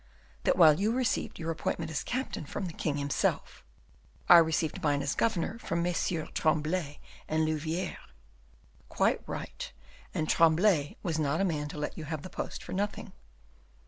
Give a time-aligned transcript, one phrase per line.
[0.45, 3.63] "That while you received your appointment as captain from the king himself,
[4.27, 7.97] I received mine as governor from Messieurs Tremblay and Louviere."
[8.89, 9.71] "Quite right,
[10.11, 13.13] and Tremblay was not a man to let you have the post for nothing."